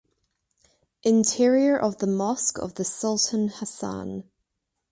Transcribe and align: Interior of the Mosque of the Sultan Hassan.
Interior 1.03 1.77
of 1.79 1.99
the 1.99 2.07
Mosque 2.07 2.57
of 2.57 2.73
the 2.73 2.83
Sultan 2.83 3.49
Hassan. 3.49 4.23